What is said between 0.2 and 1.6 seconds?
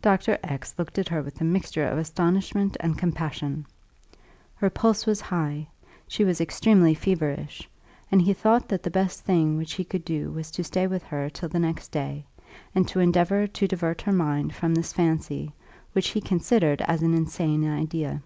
X looked at her with a